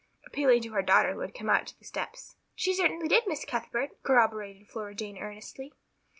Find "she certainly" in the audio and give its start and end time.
2.55-3.07